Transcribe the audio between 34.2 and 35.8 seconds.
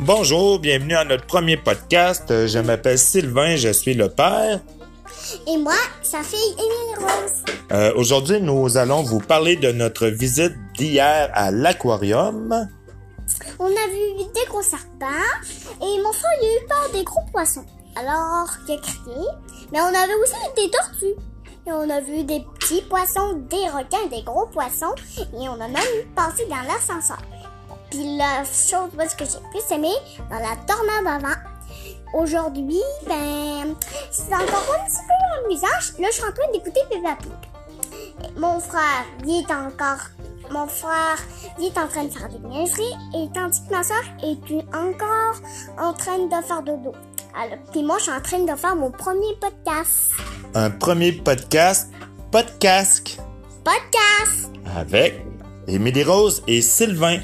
encore un petit peu amusant.